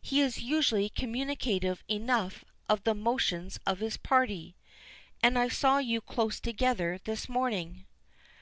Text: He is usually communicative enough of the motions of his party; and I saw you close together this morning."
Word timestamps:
He 0.00 0.22
is 0.22 0.38
usually 0.40 0.88
communicative 0.88 1.84
enough 1.86 2.46
of 2.66 2.82
the 2.84 2.94
motions 2.94 3.60
of 3.66 3.80
his 3.80 3.98
party; 3.98 4.56
and 5.22 5.38
I 5.38 5.48
saw 5.48 5.76
you 5.76 6.00
close 6.00 6.40
together 6.40 6.98
this 7.04 7.28
morning." 7.28 7.84